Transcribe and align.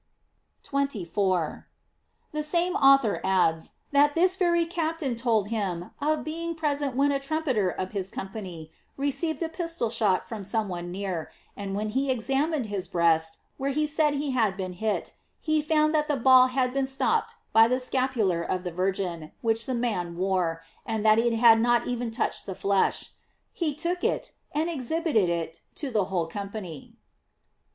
f 0.65 0.69
24.— 0.69 1.67
The 2.31 2.41
same 2.41 2.73
author 2.73 3.21
adds, 3.23 3.73
that 3.91 4.15
this 4.15 4.35
very 4.35 4.65
captain 4.65 5.15
told 5.15 5.49
him 5.49 5.91
of 6.01 6.23
being 6.23 6.55
present 6.55 6.95
when 6.95 7.11
a 7.11 7.19
trum 7.19 7.43
peter 7.43 7.69
of 7.69 7.91
his 7.91 8.09
company 8.09 8.71
received 8.97 9.43
a 9.43 9.47
pistol 9.47 9.91
shot 9.91 10.27
from 10.27 10.43
some 10.43 10.67
one 10.69 10.89
near, 10.89 11.29
and 11.55 11.75
when 11.75 11.89
be 11.89 12.09
examined 12.09 12.65
his 12.65 12.87
breast 12.87 13.37
where 13.57 13.69
he 13.69 13.85
said 13.85 14.13
that 14.15 14.17
he 14.17 14.31
had 14.31 14.57
been 14.57 14.73
hit, 14.73 15.13
he 15.39 15.61
found 15.61 15.93
that 15.93 16.07
the 16.07 16.17
ball 16.17 16.47
had 16.47 16.73
been 16.73 16.87
stopped 16.87 17.35
by 17.53 17.67
the 17.67 17.79
scapular 17.79 18.41
of 18.41 18.63
the 18.63 18.71
Virgin, 18.71 19.31
which 19.41 19.67
the 19.67 19.75
man 19.75 20.17
wore, 20.17 20.63
and 20.83 21.05
that 21.05 21.19
it 21.19 21.33
had 21.33 21.61
not 21.61 21.85
even 21.85 22.09
touched 22.09 22.47
the 22.47 22.55
flesh. 22.55 23.11
He 23.53 23.75
took 23.75 24.03
it 24.03 24.31
and 24.51 24.67
exhibited 24.67 25.29
it 25.29 25.61
to 25.75 25.91
the 25.91 26.05
whole 26.05 26.25
company. 26.25 26.95